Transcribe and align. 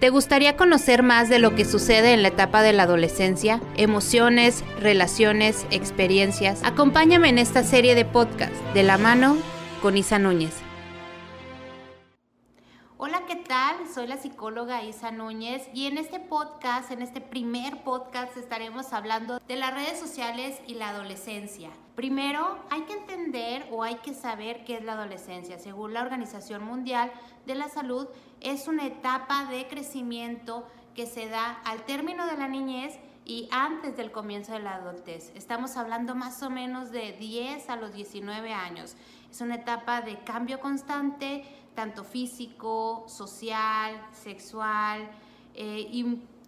¿Te 0.00 0.10
gustaría 0.10 0.56
conocer 0.56 1.02
más 1.02 1.28
de 1.28 1.38
lo 1.38 1.54
que 1.54 1.64
sucede 1.64 2.12
en 2.12 2.22
la 2.22 2.28
etapa 2.28 2.62
de 2.62 2.72
la 2.72 2.82
adolescencia? 2.82 3.60
Emociones, 3.76 4.64
relaciones, 4.80 5.66
experiencias. 5.70 6.62
Acompáñame 6.64 7.28
en 7.28 7.38
esta 7.38 7.62
serie 7.62 7.94
de 7.94 8.04
podcast 8.04 8.52
de 8.74 8.82
la 8.82 8.98
mano 8.98 9.36
con 9.80 9.96
Isa 9.96 10.18
Núñez. 10.18 10.52
Hola, 12.96 13.22
¿qué 13.26 13.36
tal? 13.36 13.76
Soy 13.92 14.06
la 14.06 14.16
psicóloga 14.16 14.82
Isa 14.82 15.10
Núñez 15.10 15.68
y 15.72 15.86
en 15.86 15.98
este 15.98 16.18
podcast, 16.18 16.90
en 16.90 17.02
este 17.02 17.20
primer 17.20 17.82
podcast, 17.84 18.36
estaremos 18.36 18.92
hablando 18.92 19.38
de 19.40 19.56
las 19.56 19.74
redes 19.74 19.98
sociales 19.98 20.60
y 20.66 20.74
la 20.74 20.88
adolescencia. 20.88 21.70
Primero, 21.94 22.58
hay 22.70 22.82
que 22.82 22.94
entender 22.94 23.68
o 23.70 23.82
hay 23.84 23.96
que 23.96 24.14
saber 24.14 24.64
qué 24.64 24.76
es 24.76 24.84
la 24.84 24.94
adolescencia. 24.94 25.58
Según 25.58 25.92
la 25.92 26.02
Organización 26.02 26.64
Mundial 26.64 27.12
de 27.46 27.54
la 27.54 27.68
Salud, 27.68 28.08
es 28.44 28.68
una 28.68 28.86
etapa 28.86 29.46
de 29.46 29.66
crecimiento 29.66 30.66
que 30.94 31.06
se 31.06 31.28
da 31.28 31.60
al 31.64 31.84
término 31.84 32.26
de 32.26 32.36
la 32.36 32.46
niñez 32.46 32.98
y 33.24 33.48
antes 33.50 33.96
del 33.96 34.12
comienzo 34.12 34.52
de 34.52 34.60
la 34.60 34.74
adultez. 34.74 35.32
Estamos 35.34 35.76
hablando 35.76 36.14
más 36.14 36.42
o 36.42 36.50
menos 36.50 36.90
de 36.90 37.12
10 37.12 37.68
a 37.70 37.76
los 37.76 37.94
19 37.94 38.52
años. 38.52 38.96
Es 39.30 39.40
una 39.40 39.56
etapa 39.56 40.02
de 40.02 40.18
cambio 40.20 40.60
constante, 40.60 41.44
tanto 41.74 42.04
físico, 42.04 43.04
social, 43.08 44.00
sexual, 44.12 45.10
eh, 45.54 45.88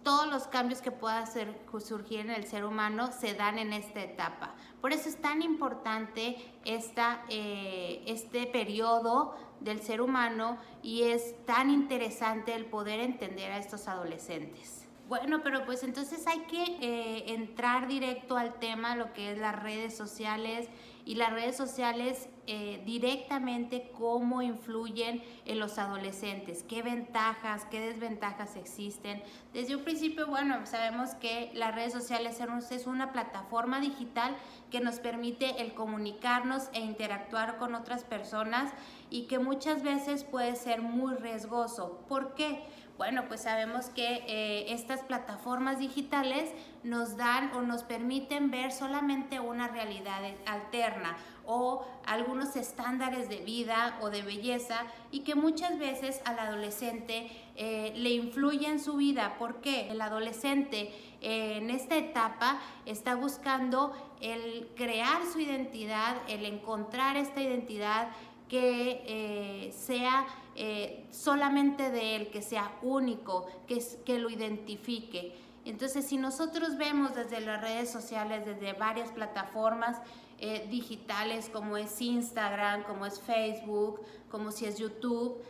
todos 0.07 0.27
los 0.27 0.47
cambios 0.47 0.81
que 0.81 0.89
pueda 0.89 1.25
surgir 1.25 2.21
en 2.21 2.29
el 2.29 2.45
ser 2.45 2.63
humano 2.63 3.11
se 3.11 3.33
dan 3.33 3.59
en 3.59 3.73
esta 3.73 4.01
etapa. 4.01 4.55
Por 4.79 4.93
eso 4.93 5.09
es 5.09 5.17
tan 5.17 5.41
importante 5.41 6.37
esta, 6.63 7.25
eh, 7.27 8.03
este 8.07 8.45
periodo 8.45 9.35
del 9.59 9.81
ser 9.81 9.99
humano 9.99 10.59
y 10.81 11.03
es 11.03 11.35
tan 11.45 11.69
interesante 11.69 12.55
el 12.55 12.67
poder 12.67 13.01
entender 13.01 13.51
a 13.51 13.57
estos 13.57 13.89
adolescentes. 13.89 14.87
Bueno, 15.09 15.41
pero 15.43 15.65
pues 15.65 15.83
entonces 15.83 16.25
hay 16.25 16.39
que 16.43 16.63
eh, 16.63 17.33
entrar 17.33 17.89
directo 17.89 18.37
al 18.37 18.53
tema, 18.59 18.95
lo 18.95 19.11
que 19.11 19.33
es 19.33 19.37
las 19.37 19.61
redes 19.61 19.97
sociales 19.97 20.69
y 21.07 21.15
las 21.15 21.31
redes 21.31 21.55
sociales 21.55 22.27
eh, 22.47 22.83
directamente 22.85 23.89
cómo 23.97 24.41
influyen 24.41 25.23
en 25.45 25.57
los 25.57 25.77
adolescentes, 25.77 26.63
qué 26.63 26.81
ventajas, 26.81 27.65
qué 27.71 27.79
desventajas 27.79 28.57
existen. 28.57 29.23
Desde 29.53 29.77
un 29.77 29.83
principio, 29.85 30.27
bueno, 30.27 30.65
sabemos 30.65 31.11
que 31.15 31.49
las 31.53 31.73
redes 31.73 31.93
sociales 31.93 32.41
es 32.71 32.87
una 32.87 33.13
plataforma 33.13 33.79
digital 33.79 34.35
que 34.69 34.81
nos 34.81 34.99
permite 34.99 35.61
el 35.61 35.73
comunicarnos 35.73 36.63
e 36.73 36.81
interactuar 36.81 37.57
con 37.57 37.73
otras 37.73 38.03
personas 38.03 38.73
y 39.09 39.27
que 39.27 39.39
muchas 39.39 39.83
veces 39.83 40.25
puede 40.25 40.57
ser 40.57 40.81
muy 40.81 41.15
riesgoso. 41.15 42.01
¿Por 42.09 42.35
qué? 42.35 42.65
Bueno, 42.97 43.25
pues 43.27 43.41
sabemos 43.41 43.91
que 43.91 44.23
eh, 44.27 44.73
estas 44.73 45.01
plataformas 45.01 45.77
digitales 45.77 46.49
nos 46.83 47.15
dan 47.15 47.51
o 47.53 47.61
nos 47.61 47.83
permiten 47.83 48.49
ver 48.49 48.71
solamente 48.71 49.39
una 49.39 49.67
realidad 49.67 50.21
alterna 50.47 51.15
o 51.45 51.85
algunos 52.07 52.55
estándares 52.55 53.29
de 53.29 53.37
vida 53.37 53.99
o 54.01 54.09
de 54.09 54.23
belleza 54.23 54.79
y 55.11 55.19
que 55.19 55.35
muchas 55.35 55.77
veces 55.77 56.21
al 56.25 56.39
adolescente 56.39 57.29
eh, 57.55 57.93
le 57.95 58.09
influye 58.09 58.67
en 58.67 58.79
su 58.79 58.95
vida. 58.95 59.35
¿Por 59.37 59.61
qué? 59.61 59.91
El 59.91 60.01
adolescente 60.01 60.91
eh, 61.21 61.57
en 61.57 61.69
esta 61.69 61.97
etapa 61.97 62.59
está 62.87 63.13
buscando 63.13 63.93
el 64.21 64.69
crear 64.75 65.21
su 65.31 65.39
identidad, 65.39 66.17
el 66.27 66.45
encontrar 66.45 67.15
esta 67.15 67.41
identidad 67.41 68.07
que 68.47 69.03
eh, 69.05 69.71
sea 69.73 70.25
eh, 70.55 71.05
solamente 71.11 71.91
de 71.91 72.15
él, 72.15 72.29
que 72.29 72.41
sea 72.41 72.77
único, 72.81 73.47
que, 73.67 73.83
que 74.05 74.19
lo 74.19 74.29
identifique. 74.29 75.35
Entonces, 75.65 76.05
si 76.05 76.17
nosotros 76.17 76.77
vemos 76.77 77.13
desde 77.13 77.41
las 77.41 77.61
redes 77.61 77.91
sociales, 77.91 78.45
desde 78.45 78.73
varias 78.73 79.11
plataformas 79.11 79.97
eh, 80.39 80.65
digitales 80.69 81.49
como 81.49 81.77
es 81.77 82.01
Instagram, 82.01 82.83
como 82.83 83.05
es 83.05 83.19
Facebook, 83.19 84.01
como 84.29 84.51
si 84.51 84.65
es 84.65 84.77
YouTube, 84.77 85.43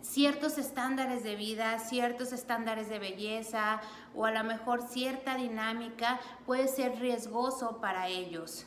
ciertos 0.00 0.56
estándares 0.56 1.24
de 1.24 1.34
vida, 1.34 1.78
ciertos 1.80 2.32
estándares 2.32 2.88
de 2.88 3.00
belleza 3.00 3.80
o 4.14 4.24
a 4.24 4.30
lo 4.30 4.44
mejor 4.44 4.82
cierta 4.82 5.36
dinámica 5.36 6.20
puede 6.46 6.68
ser 6.68 7.00
riesgoso 7.00 7.78
para 7.80 8.08
ellos. 8.08 8.66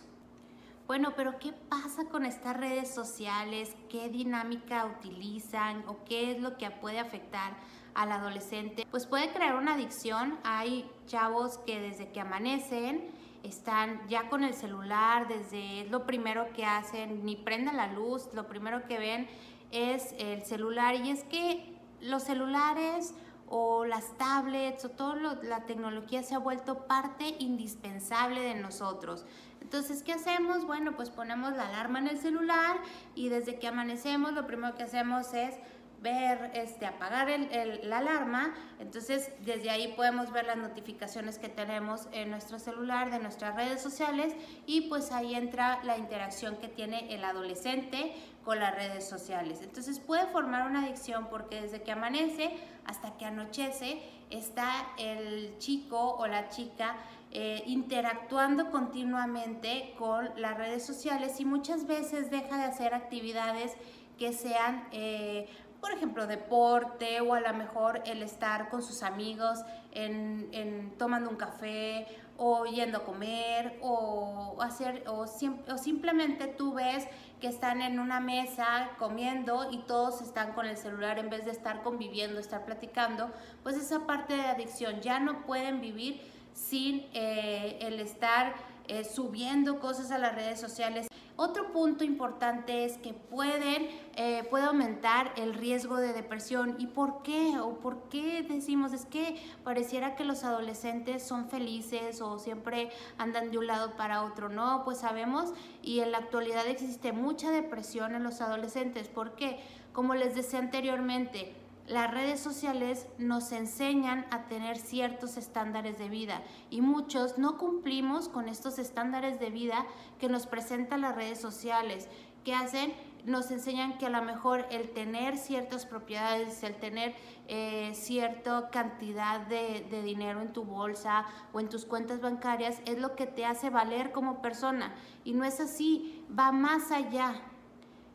Bueno, 0.89 1.13
pero 1.15 1.37
¿qué 1.37 1.53
pasa 1.53 2.05
con 2.05 2.25
estas 2.25 2.57
redes 2.57 2.91
sociales? 2.91 3.75
¿Qué 3.89 4.09
dinámica 4.09 4.87
utilizan 4.87 5.83
o 5.85 6.03
qué 6.03 6.31
es 6.31 6.41
lo 6.41 6.57
que 6.57 6.71
puede 6.71 6.97
afectar 6.97 7.53
al 7.93 8.11
adolescente? 8.11 8.87
Pues 8.89 9.05
puede 9.05 9.31
crear 9.31 9.55
una 9.55 9.75
adicción. 9.75 10.39
Hay 10.43 10.89
chavos 11.05 11.59
que 11.59 11.79
desde 11.79 12.09
que 12.09 12.21
amanecen 12.21 13.07
están 13.43 14.01
ya 14.07 14.29
con 14.29 14.43
el 14.43 14.55
celular, 14.55 15.27
desde 15.27 15.87
lo 15.91 16.07
primero 16.07 16.51
que 16.53 16.65
hacen, 16.65 17.23
ni 17.23 17.35
prenden 17.35 17.77
la 17.77 17.93
luz, 17.93 18.27
lo 18.33 18.47
primero 18.47 18.87
que 18.87 18.97
ven 18.97 19.27
es 19.69 20.15
el 20.17 20.43
celular. 20.43 20.95
Y 20.95 21.11
es 21.11 21.23
que 21.25 21.71
los 22.01 22.23
celulares 22.23 23.13
o 23.49 23.85
las 23.85 24.15
tablets 24.17 24.85
o 24.85 24.89
toda 24.89 25.35
la 25.43 25.65
tecnología 25.65 26.23
se 26.23 26.35
ha 26.35 26.39
vuelto 26.39 26.85
parte 26.85 27.35
indispensable 27.39 28.41
de 28.41 28.55
nosotros. 28.55 29.25
Entonces, 29.61 30.03
¿qué 30.03 30.13
hacemos? 30.13 30.65
Bueno, 30.65 30.95
pues 30.95 31.09
ponemos 31.09 31.53
la 31.53 31.67
alarma 31.67 31.99
en 31.99 32.07
el 32.07 32.19
celular 32.19 32.77
y 33.15 33.29
desde 33.29 33.59
que 33.59 33.67
amanecemos 33.67 34.33
lo 34.33 34.47
primero 34.47 34.75
que 34.75 34.83
hacemos 34.83 35.33
es 35.33 35.55
ver, 36.01 36.51
este, 36.53 36.85
apagar 36.85 37.29
el, 37.29 37.89
la 37.89 37.97
alarma. 37.97 38.53
Entonces, 38.79 39.31
desde 39.45 39.69
ahí 39.69 39.93
podemos 39.95 40.31
ver 40.31 40.45
las 40.45 40.57
notificaciones 40.57 41.39
que 41.39 41.49
tenemos 41.49 42.07
en 42.11 42.29
nuestro 42.29 42.59
celular, 42.59 43.11
de 43.11 43.19
nuestras 43.19 43.55
redes 43.55 43.81
sociales 43.81 44.33
y 44.65 44.81
pues 44.89 45.11
ahí 45.11 45.35
entra 45.35 45.83
la 45.83 45.97
interacción 45.97 46.57
que 46.57 46.67
tiene 46.67 47.13
el 47.13 47.23
adolescente 47.23 48.13
con 48.49 48.59
las 48.59 48.73
redes 48.73 49.07
sociales. 49.07 49.59
Entonces, 49.61 49.99
puede 49.99 50.25
formar 50.25 50.65
una 50.65 50.81
adicción 50.81 51.27
porque 51.29 51.61
desde 51.61 51.83
que 51.83 51.91
amanece 51.91 52.57
hasta 52.83 53.15
que 53.15 53.25
anochece 53.25 54.01
está 54.31 54.87
el 54.97 55.55
chico 55.59 56.15
o 56.15 56.25
la 56.25 56.49
chica 56.49 56.95
eh, 57.29 57.61
interactuando 57.67 58.71
continuamente 58.71 59.93
con 59.99 60.31
las 60.35 60.57
redes 60.57 60.83
sociales 60.83 61.39
y 61.39 61.45
muchas 61.45 61.85
veces 61.85 62.31
deja 62.31 62.57
de 62.57 62.63
hacer 62.63 62.95
actividades 62.95 63.73
que 64.17 64.33
sean, 64.33 64.87
eh, 64.93 65.47
por 65.79 65.91
ejemplo, 65.91 66.25
deporte 66.25 67.21
o 67.21 67.35
a 67.35 67.41
lo 67.41 67.53
mejor 67.53 68.01
el 68.07 68.23
estar 68.23 68.69
con 68.69 68.81
sus 68.81 69.03
amigos 69.03 69.59
en, 69.91 70.91
tomando 70.97 71.29
un 71.29 71.35
café 71.35 72.07
o 72.35 72.65
yendo 72.65 72.97
a 72.97 73.03
comer 73.03 73.77
o 73.83 74.57
hacer 74.59 75.03
o, 75.07 75.19
o 75.21 75.77
simplemente 75.77 76.47
tú 76.47 76.73
ves 76.73 77.05
que 77.39 77.47
están 77.47 77.81
en 77.81 77.99
una 77.99 78.19
mesa 78.19 78.89
comiendo 78.97 79.71
y 79.71 79.79
todos 79.79 80.21
están 80.21 80.53
con 80.53 80.65
el 80.65 80.77
celular 80.77 81.19
en 81.19 81.29
vez 81.29 81.45
de 81.45 81.51
estar 81.51 81.81
conviviendo, 81.81 82.39
estar 82.39 82.65
platicando, 82.65 83.31
pues 83.63 83.77
esa 83.77 84.05
parte 84.05 84.35
de 84.35 84.45
adicción 84.45 85.01
ya 85.01 85.19
no 85.19 85.45
pueden 85.45 85.79
vivir 85.81 86.21
sin 86.53 87.05
eh, 87.13 87.77
el 87.81 87.99
estar 87.99 88.53
eh, 88.87 89.03
subiendo 89.03 89.79
cosas 89.79 90.11
a 90.11 90.17
las 90.17 90.35
redes 90.35 90.59
sociales. 90.59 91.07
Otro 91.41 91.71
punto 91.71 92.03
importante 92.03 92.83
es 92.83 92.97
que 92.97 93.13
pueden, 93.13 93.87
eh, 94.17 94.45
puede 94.49 94.65
aumentar 94.65 95.31
el 95.37 95.53
riesgo 95.53 95.95
de 95.95 96.11
depresión. 96.11 96.75
¿Y 96.79 96.87
por 96.87 97.21
qué? 97.21 97.57
¿O 97.61 97.79
por 97.79 98.09
qué 98.09 98.43
decimos? 98.43 98.91
Es 98.91 99.05
que 99.05 99.41
pareciera 99.63 100.17
que 100.17 100.25
los 100.25 100.43
adolescentes 100.43 101.25
son 101.25 101.49
felices 101.49 102.19
o 102.19 102.39
siempre 102.39 102.89
andan 103.17 103.51
de 103.51 103.57
un 103.57 103.67
lado 103.67 103.95
para 103.95 104.23
otro. 104.23 104.49
No, 104.49 104.83
pues 104.83 104.97
sabemos 104.97 105.53
y 105.81 106.01
en 106.01 106.11
la 106.11 106.17
actualidad 106.17 106.67
existe 106.67 107.13
mucha 107.13 107.51
depresión 107.51 108.15
en 108.15 108.23
los 108.23 108.41
adolescentes. 108.41 109.07
¿Por 109.07 109.35
qué? 109.35 109.61
Como 109.93 110.15
les 110.15 110.35
decía 110.35 110.59
anteriormente, 110.59 111.55
las 111.89 112.11
redes 112.11 112.39
sociales 112.39 113.07
nos 113.17 113.51
enseñan 113.51 114.27
a 114.29 114.43
tener 114.43 114.77
ciertos 114.77 115.37
estándares 115.37 115.97
de 115.97 116.07
vida 116.07 116.43
y 116.69 116.81
muchos 116.81 117.39
no 117.39 117.57
cumplimos 117.57 118.29
con 118.29 118.47
estos 118.47 118.77
estándares 118.77 119.39
de 119.39 119.49
vida 119.49 119.87
que 120.19 120.29
nos 120.29 120.45
presentan 120.45 121.01
las 121.01 121.15
redes 121.15 121.41
sociales. 121.41 122.07
que 122.45 122.53
hacen? 122.53 122.93
Nos 123.25 123.51
enseñan 123.51 123.97
que 123.97 124.05
a 124.05 124.09
lo 124.09 124.21
mejor 124.21 124.65
el 124.71 124.91
tener 124.91 125.37
ciertas 125.37 125.85
propiedades, 125.85 126.63
el 126.63 126.75
tener 126.75 127.13
eh, 127.47 127.91
cierta 127.93 128.69
cantidad 128.69 129.41
de, 129.41 129.85
de 129.89 130.01
dinero 130.03 130.41
en 130.41 130.53
tu 130.53 130.63
bolsa 130.63 131.25
o 131.51 131.59
en 131.59 131.67
tus 131.67 131.85
cuentas 131.85 132.21
bancarias 132.21 132.81
es 132.85 132.97
lo 132.97 133.15
que 133.15 133.25
te 133.25 133.45
hace 133.45 133.69
valer 133.69 134.11
como 134.13 134.41
persona. 134.41 134.93
Y 135.25 135.33
no 135.33 135.43
es 135.43 135.59
así, 135.59 136.23
va 136.37 136.51
más 136.51 136.91
allá 136.91 137.41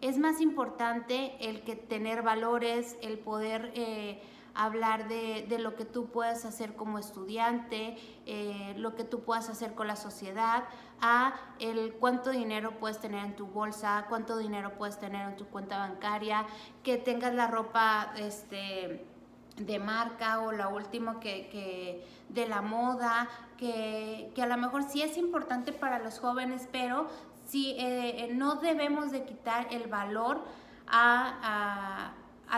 es 0.04 0.18
más 0.18 0.42
importante 0.42 1.34
el 1.40 1.62
que 1.62 1.76
tener 1.76 2.20
valores, 2.20 2.98
el 3.00 3.18
poder 3.18 3.72
eh, 3.74 4.20
hablar 4.54 5.08
de, 5.08 5.46
lo 5.58 5.76
que 5.76 5.86
tú 5.86 6.10
puedes 6.10 6.44
hacer 6.44 6.76
como 6.76 6.98
estudiante, 6.98 7.96
eh, 8.26 8.74
lo 8.76 8.94
que 8.96 9.04
tú 9.04 9.20
puedas 9.20 9.48
hacer 9.48 9.74
con 9.74 9.86
la 9.86 9.96
sociedad, 9.96 10.64
a 11.00 11.32
el 11.58 11.94
cuánto 11.94 12.30
dinero 12.32 12.78
puedes 12.78 13.00
tener 13.00 13.24
en 13.24 13.34
tu 13.34 13.46
bolsa, 13.46 14.04
cuánto 14.10 14.36
dinero 14.36 14.74
puedes 14.76 14.98
tener 14.98 15.26
en 15.26 15.36
tu 15.36 15.46
cuenta 15.46 15.78
bancaria, 15.78 16.44
que 16.82 16.98
tengas 16.98 17.32
la 17.32 17.46
ropa 17.46 18.12
este, 18.18 19.06
de 19.56 19.78
marca 19.78 20.40
o 20.40 20.52
la 20.52 20.68
última 20.68 21.18
que, 21.18 22.04
de 22.28 22.46
la 22.46 22.60
moda, 22.60 23.26
que, 23.56 24.30
a 24.40 24.46
lo 24.46 24.56
mejor 24.58 24.82
sí 24.82 25.00
es 25.00 25.16
importante 25.16 25.72
para 25.72 25.98
los 25.98 26.18
jóvenes, 26.18 26.68
pero 26.70 27.08
sí, 27.46 27.74
eh, 27.78 28.30
no 28.34 28.56
debemos 28.56 29.10
de 29.10 29.24
quitar 29.24 29.68
el 29.70 29.88
valor 29.88 30.44
a, 30.86 32.12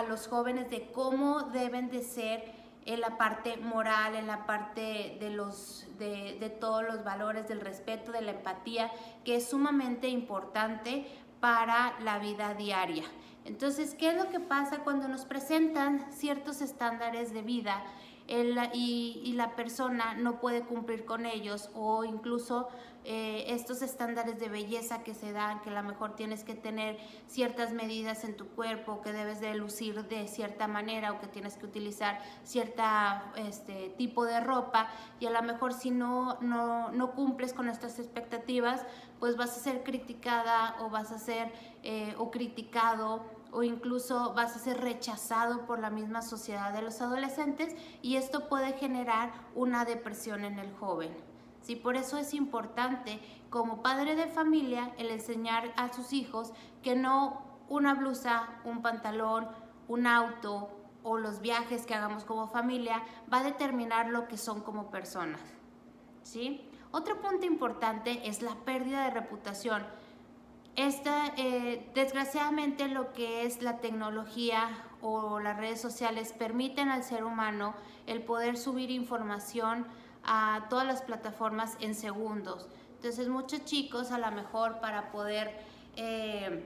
los 0.08 0.28
jóvenes 0.28 0.68
de 0.70 0.90
cómo 0.92 1.42
deben 1.42 1.90
de 1.90 2.02
ser 2.02 2.52
en 2.84 3.00
la 3.00 3.16
parte 3.16 3.56
moral, 3.56 4.14
en 4.14 4.26
la 4.26 4.46
parte 4.46 5.16
de, 5.18 5.30
los, 5.30 5.86
de, 5.98 6.36
de 6.38 6.50
todos 6.50 6.84
los 6.84 7.02
valores, 7.02 7.48
del 7.48 7.60
respeto, 7.60 8.12
de 8.12 8.20
la 8.20 8.32
empatía, 8.32 8.90
que 9.24 9.36
es 9.36 9.48
sumamente 9.48 10.08
importante 10.08 11.06
para 11.40 11.98
la 12.00 12.18
vida 12.18 12.54
diaria. 12.54 13.04
Entonces, 13.46 13.94
¿qué 13.94 14.10
es 14.10 14.16
lo 14.16 14.28
que 14.28 14.40
pasa 14.40 14.80
cuando 14.80 15.08
nos 15.08 15.24
presentan 15.24 16.12
ciertos 16.12 16.60
estándares 16.60 17.32
de 17.32 17.42
vida 17.42 17.82
y, 18.28 19.32
la 19.36 19.54
persona 19.54 20.14
no 20.14 20.40
puede 20.40 20.62
cumplir 20.62 21.04
con 21.04 21.26
ellos 21.26 21.70
o 21.74 22.04
incluso 22.04 22.68
eh, 23.08 23.54
estos 23.54 23.82
estándares 23.82 24.40
de 24.40 24.48
belleza 24.48 25.04
que 25.04 25.14
se 25.14 25.30
dan, 25.30 25.60
que 25.62 25.70
a 25.70 25.72
lo 25.72 25.82
mejor 25.84 26.16
tienes 26.16 26.42
que 26.42 26.56
tener 26.56 26.98
ciertas 27.28 27.72
medidas 27.72 28.24
en 28.24 28.36
tu 28.36 28.48
cuerpo, 28.48 29.00
que 29.00 29.12
debes 29.12 29.40
de 29.40 29.54
lucir 29.54 30.08
de 30.08 30.26
cierta 30.26 30.66
manera 30.66 31.12
o 31.12 31.20
que 31.20 31.28
tienes 31.28 31.56
que 31.56 31.66
utilizar 31.66 32.18
cierta 32.42 33.32
este, 33.36 33.90
tipo 33.90 34.24
de 34.24 34.40
ropa 34.40 34.88
y 35.20 35.26
a 35.26 35.30
lo 35.30 35.40
mejor 35.44 35.72
si 35.72 35.92
no, 35.92 36.38
no, 36.40 36.90
no 36.90 37.12
cumples 37.12 37.52
con 37.52 37.68
estas 37.68 38.00
expectativas, 38.00 38.84
pues 39.20 39.36
vas 39.36 39.56
a 39.56 39.60
ser 39.60 39.84
criticada 39.84 40.74
o 40.80 40.90
vas 40.90 41.12
a 41.12 41.20
ser 41.20 41.52
eh, 41.84 42.12
o 42.18 42.32
criticado 42.32 43.24
o 43.52 43.62
incluso 43.62 44.34
vas 44.34 44.56
a 44.56 44.58
ser 44.58 44.80
rechazado 44.80 45.64
por 45.64 45.78
la 45.78 45.90
misma 45.90 46.22
sociedad 46.22 46.72
de 46.72 46.82
los 46.82 47.00
adolescentes 47.00 47.76
y 48.02 48.16
esto 48.16 48.48
puede 48.48 48.72
generar 48.72 49.32
una 49.54 49.84
depresión 49.84 50.44
en 50.44 50.58
el 50.58 50.74
joven. 50.74 51.35
¿Sí? 51.66 51.74
Por 51.74 51.96
eso 51.96 52.16
es 52.16 52.32
importante 52.32 53.18
como 53.50 53.82
padre 53.82 54.14
de 54.14 54.28
familia 54.28 54.92
el 54.98 55.10
enseñar 55.10 55.72
a 55.76 55.92
sus 55.92 56.12
hijos 56.12 56.52
que 56.82 56.94
no 56.94 57.42
una 57.68 57.94
blusa, 57.94 58.48
un 58.64 58.82
pantalón, 58.82 59.48
un 59.88 60.06
auto 60.06 60.70
o 61.02 61.18
los 61.18 61.40
viajes 61.40 61.84
que 61.84 61.94
hagamos 61.94 62.24
como 62.24 62.46
familia 62.46 63.02
va 63.32 63.38
a 63.38 63.44
determinar 63.44 64.08
lo 64.10 64.28
que 64.28 64.36
son 64.36 64.60
como 64.60 64.90
personas. 64.90 65.40
¿sí? 66.22 66.70
Otro 66.92 67.20
punto 67.20 67.46
importante 67.46 68.28
es 68.28 68.42
la 68.42 68.54
pérdida 68.64 69.02
de 69.04 69.10
reputación 69.10 69.82
esta, 70.76 71.32
eh, 71.38 71.90
desgraciadamente 71.94 72.86
lo 72.88 73.14
que 73.14 73.44
es 73.46 73.62
la 73.62 73.78
tecnología 73.78 74.68
o 75.00 75.40
las 75.40 75.56
redes 75.56 75.80
sociales 75.80 76.34
permiten 76.34 76.90
al 76.90 77.02
ser 77.02 77.24
humano 77.24 77.74
el 78.06 78.22
poder 78.22 78.58
subir 78.58 78.90
información 78.90 79.86
a 80.26 80.66
todas 80.68 80.86
las 80.86 81.02
plataformas 81.02 81.76
en 81.80 81.94
segundos. 81.94 82.68
Entonces 82.96 83.28
muchos 83.28 83.64
chicos 83.64 84.10
a 84.10 84.18
lo 84.18 84.30
mejor 84.32 84.80
para 84.80 85.10
poder 85.10 85.58
eh, 85.96 86.64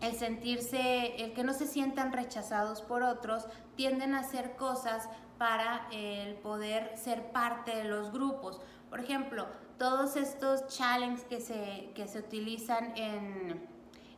el 0.00 0.14
sentirse, 0.14 1.16
el 1.22 1.32
que 1.32 1.44
no 1.44 1.52
se 1.52 1.66
sientan 1.66 2.12
rechazados 2.12 2.82
por 2.82 3.02
otros, 3.02 3.46
tienden 3.76 4.14
a 4.14 4.20
hacer 4.20 4.56
cosas 4.56 5.08
para 5.38 5.86
el 5.92 6.34
poder 6.34 6.96
ser 6.96 7.30
parte 7.30 7.74
de 7.76 7.84
los 7.84 8.12
grupos. 8.12 8.60
Por 8.90 9.00
ejemplo, 9.00 9.46
todos 9.78 10.16
estos 10.16 10.66
challenges 10.68 11.24
que 11.24 11.40
se, 11.40 11.90
que 11.94 12.08
se 12.08 12.20
utilizan 12.20 12.96
en, 12.96 13.66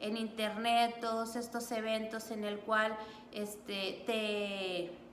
en, 0.00 0.16
internet, 0.16 0.98
todos 1.00 1.36
estos 1.36 1.70
eventos 1.72 2.30
en 2.30 2.44
el 2.44 2.60
cual 2.60 2.96
este, 3.32 4.02
te 4.06 5.07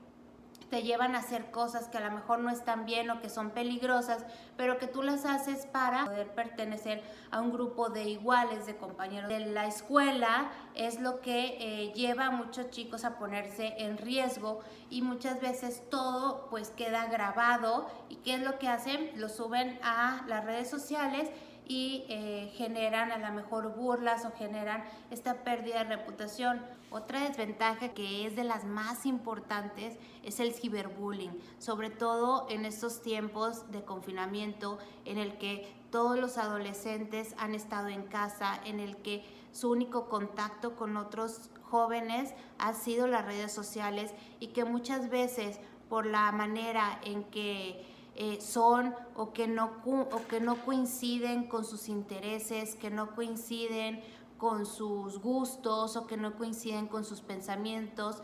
te 0.69 0.83
llevan 0.83 1.15
a 1.15 1.19
hacer 1.19 1.51
cosas 1.51 1.88
que 1.88 1.97
a 1.97 2.01
lo 2.01 2.12
mejor 2.12 2.39
no 2.39 2.50
están 2.50 2.85
bien 2.85 3.09
o 3.09 3.21
que 3.21 3.29
son 3.29 3.51
peligrosas, 3.51 4.25
pero 4.57 4.77
que 4.77 4.88
tú 4.88 5.03
las 5.03 5.25
haces 5.25 5.65
para 5.65 6.06
poder 6.06 6.33
pertenecer 6.33 7.03
a 7.31 7.41
un 7.41 7.51
grupo 7.51 7.89
de 7.89 8.03
iguales, 8.03 8.65
de 8.65 8.75
compañeros. 8.75 9.29
De 9.29 9.39
la 9.39 9.67
escuela 9.67 10.51
es 10.73 11.00
lo 11.00 11.21
que 11.21 11.57
eh, 11.59 11.94
lleva 11.94 12.27
a 12.27 12.31
muchos 12.31 12.69
chicos 12.69 13.06
a 13.06 13.17
ponerse 13.17 13.75
en 13.77 13.97
riesgo 13.97 14.62
y 14.89 15.01
muchas 15.01 15.41
veces 15.41 15.83
todo 15.89 16.47
pues 16.50 16.69
queda 16.69 17.06
grabado 17.07 17.88
y 18.09 18.18
qué 18.18 18.35
es 18.35 18.41
lo 18.41 18.59
que 18.59 18.68
hacen, 18.68 19.11
lo 19.15 19.29
suben 19.29 19.79
a 19.83 20.23
las 20.27 20.45
redes 20.45 20.69
sociales 20.69 21.29
y 21.67 22.06
eh, 22.09 22.51
generan 22.56 23.12
a 23.12 23.17
lo 23.17 23.33
mejor 23.33 23.75
burlas 23.75 24.25
o 24.25 24.31
generan 24.31 24.83
esta 25.12 25.44
pérdida 25.44 25.83
de 25.83 25.95
reputación. 25.95 26.62
Otra 26.91 27.27
desventaja 27.27 27.89
que 27.89 28.25
es 28.25 28.35
de 28.35 28.44
las 28.44 28.63
más 28.63 29.06
importantes 29.06 29.97
es 30.23 30.39
el 30.39 30.53
ciberbullying, 30.53 31.38
sobre 31.59 31.89
todo 31.89 32.47
en 32.50 32.65
estos 32.65 33.01
tiempos 33.01 33.71
de 33.71 33.83
confinamiento 33.83 34.77
en 35.06 35.17
el 35.17 35.38
que 35.38 35.73
todos 35.91 36.19
los 36.19 36.38
adolescentes 36.38 37.35
han 37.38 37.56
estado 37.56 37.88
en 37.88 38.03
casa, 38.03 38.59
en 38.65 38.79
el 38.79 38.97
que 38.97 39.25
su 39.51 39.71
único 39.71 40.09
contacto 40.09 40.75
con 40.75 40.97
otros 40.97 41.50
jóvenes 41.63 42.33
ha 42.57 42.73
sido 42.73 43.07
las 43.07 43.25
redes 43.25 43.53
sociales 43.53 44.13
y 44.39 44.47
que 44.47 44.65
muchas 44.65 45.09
veces 45.09 45.59
por 45.89 46.06
la 46.06 46.31
manera 46.31 47.00
en 47.03 47.23
que 47.25 47.94
eh, 48.15 48.39
son 48.41 48.95
o 49.15 49.33
que, 49.33 49.47
no, 49.47 49.71
o 49.85 50.27
que 50.27 50.39
no 50.39 50.56
coinciden 50.63 51.47
con 51.47 51.65
sus 51.65 51.89
intereses, 51.89 52.75
que 52.75 52.89
no 52.89 53.13
coinciden 53.15 54.01
con 54.38 54.65
sus 54.65 55.19
gustos 55.19 55.95
o 55.95 56.07
que 56.07 56.17
no 56.17 56.35
coinciden 56.35 56.88
con 56.88 57.03
sus 57.03 57.21
pensamientos, 57.21 58.21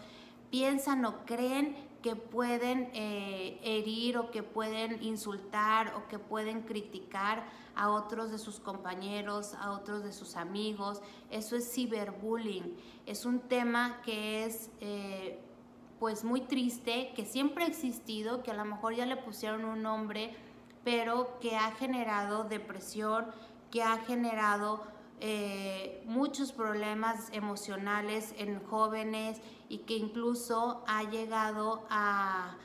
piensan 0.49 1.03
o 1.05 1.25
creen 1.25 1.75
que 2.01 2.15
pueden 2.15 2.89
eh, 2.93 3.59
herir 3.63 4.17
o 4.17 4.31
que 4.31 4.43
pueden 4.43 5.03
insultar 5.03 5.93
o 5.95 6.07
que 6.07 6.19
pueden 6.19 6.61
criticar 6.63 7.45
a 7.75 7.89
otros 7.89 8.31
de 8.31 8.37
sus 8.37 8.59
compañeros, 8.59 9.53
a 9.53 9.71
otros 9.71 10.03
de 10.03 10.11
sus 10.11 10.35
amigos. 10.35 11.01
Eso 11.29 11.55
es 11.55 11.71
ciberbullying. 11.71 12.75
Es 13.05 13.25
un 13.25 13.39
tema 13.39 14.01
que 14.03 14.45
es 14.45 14.69
eh, 14.79 15.39
pues 16.01 16.23
muy 16.23 16.41
triste, 16.41 17.13
que 17.15 17.25
siempre 17.25 17.63
ha 17.63 17.67
existido, 17.67 18.41
que 18.41 18.49
a 18.49 18.55
lo 18.55 18.65
mejor 18.65 18.95
ya 18.95 19.05
le 19.05 19.17
pusieron 19.17 19.65
un 19.65 19.83
nombre, 19.83 20.35
pero 20.83 21.37
que 21.39 21.55
ha 21.55 21.69
generado 21.73 22.43
depresión, 22.43 23.27
que 23.69 23.83
ha 23.83 23.97
generado 23.99 24.81
eh, 25.19 26.01
muchos 26.07 26.53
problemas 26.53 27.29
emocionales 27.33 28.33
en 28.39 28.59
jóvenes 28.63 29.41
y 29.69 29.77
que 29.77 29.95
incluso 29.95 30.83
ha 30.87 31.03
llegado 31.03 31.85
a, 31.91 32.55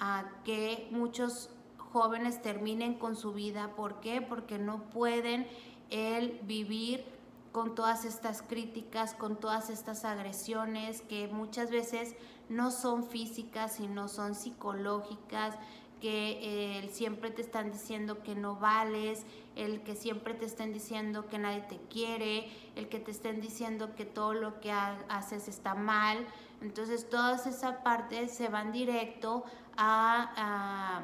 a 0.00 0.24
que 0.46 0.88
muchos 0.90 1.50
jóvenes 1.76 2.40
terminen 2.40 2.94
con 2.94 3.16
su 3.16 3.34
vida. 3.34 3.76
¿Por 3.76 4.00
qué? 4.00 4.22
Porque 4.22 4.56
no 4.58 4.84
pueden 4.84 5.46
el 5.90 6.40
vivir 6.44 7.04
con 7.52 7.74
todas 7.74 8.06
estas 8.06 8.40
críticas, 8.40 9.14
con 9.14 9.36
todas 9.36 9.68
estas 9.68 10.06
agresiones 10.06 11.02
que 11.02 11.28
muchas 11.28 11.70
veces 11.70 12.14
no 12.48 12.70
son 12.70 13.04
físicas, 13.04 13.76
sino 13.76 14.08
son 14.08 14.34
psicológicas, 14.34 15.56
que 16.00 16.38
eh, 16.80 16.88
siempre 16.92 17.30
te 17.30 17.42
están 17.42 17.72
diciendo 17.72 18.22
que 18.22 18.34
no 18.34 18.56
vales, 18.56 19.24
el 19.56 19.82
que 19.82 19.96
siempre 19.96 20.34
te 20.34 20.44
estén 20.44 20.72
diciendo 20.72 21.26
que 21.26 21.38
nadie 21.38 21.62
te 21.62 21.78
quiere, 21.90 22.48
el 22.76 22.88
que 22.88 23.00
te 23.00 23.10
estén 23.10 23.40
diciendo 23.40 23.94
que 23.96 24.04
todo 24.04 24.32
lo 24.32 24.60
que 24.60 24.70
haces 24.70 25.48
está 25.48 25.74
mal. 25.74 26.24
Entonces 26.60 27.08
todas 27.08 27.46
esas 27.46 27.78
partes 27.78 28.32
se 28.32 28.48
van 28.48 28.72
directo 28.72 29.44
a, 29.76 31.02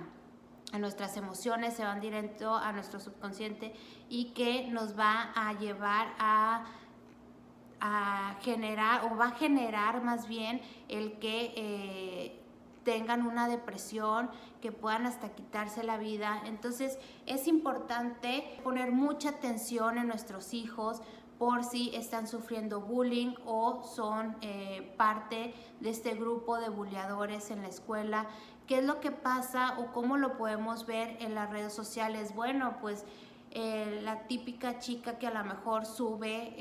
a 0.72 0.78
nuestras 0.78 1.16
emociones, 1.16 1.74
se 1.74 1.84
van 1.84 2.00
directo 2.00 2.54
a 2.54 2.72
nuestro 2.72 3.00
subconsciente 3.00 3.74
y 4.08 4.26
que 4.32 4.68
nos 4.68 4.98
va 4.98 5.32
a 5.34 5.52
llevar 5.54 6.14
a 6.18 6.64
a 7.86 8.36
generar 8.40 9.04
o 9.04 9.14
va 9.14 9.26
a 9.26 9.30
generar 9.32 10.02
más 10.02 10.26
bien 10.26 10.62
el 10.88 11.18
que 11.18 11.52
eh, 11.54 12.40
tengan 12.82 13.26
una 13.26 13.46
depresión, 13.46 14.30
que 14.62 14.72
puedan 14.72 15.04
hasta 15.04 15.34
quitarse 15.34 15.84
la 15.84 15.98
vida. 15.98 16.40
Entonces 16.46 16.98
es 17.26 17.46
importante 17.46 18.58
poner 18.64 18.90
mucha 18.90 19.28
atención 19.28 19.98
en 19.98 20.08
nuestros 20.08 20.54
hijos 20.54 21.02
por 21.38 21.62
si 21.62 21.94
están 21.94 22.26
sufriendo 22.26 22.80
bullying 22.80 23.34
o 23.44 23.82
son 23.82 24.34
eh, 24.40 24.94
parte 24.96 25.52
de 25.80 25.90
este 25.90 26.14
grupo 26.14 26.56
de 26.56 26.70
bulleadores 26.70 27.50
en 27.50 27.60
la 27.60 27.68
escuela. 27.68 28.26
¿Qué 28.66 28.78
es 28.78 28.84
lo 28.84 29.00
que 29.00 29.10
pasa 29.10 29.78
o 29.78 29.92
cómo 29.92 30.16
lo 30.16 30.38
podemos 30.38 30.86
ver 30.86 31.18
en 31.20 31.34
las 31.34 31.50
redes 31.50 31.74
sociales? 31.74 32.34
Bueno, 32.34 32.78
pues 32.80 33.04
eh, 33.50 34.00
la 34.02 34.26
típica 34.26 34.78
chica 34.78 35.18
que 35.18 35.26
a 35.26 35.30
lo 35.30 35.44
mejor 35.44 35.84
sube 35.84 36.54